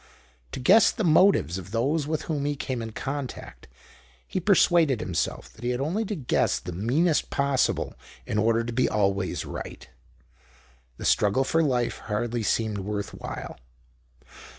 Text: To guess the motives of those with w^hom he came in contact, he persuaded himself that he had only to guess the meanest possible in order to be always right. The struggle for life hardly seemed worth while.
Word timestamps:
To 0.53 0.59
guess 0.59 0.89
the 0.91 1.03
motives 1.03 1.59
of 1.59 1.69
those 1.69 2.07
with 2.07 2.23
w^hom 2.23 2.47
he 2.47 2.55
came 2.55 2.81
in 2.81 2.91
contact, 2.91 3.67
he 4.27 4.39
persuaded 4.39 4.99
himself 4.99 5.53
that 5.53 5.63
he 5.63 5.69
had 5.69 5.79
only 5.79 6.05
to 6.05 6.15
guess 6.15 6.57
the 6.57 6.71
meanest 6.71 7.29
possible 7.29 7.93
in 8.25 8.39
order 8.39 8.63
to 8.63 8.73
be 8.73 8.89
always 8.89 9.45
right. 9.45 9.87
The 10.97 11.05
struggle 11.05 11.43
for 11.43 11.61
life 11.61 11.99
hardly 11.99 12.41
seemed 12.41 12.79
worth 12.79 13.13
while. 13.13 13.59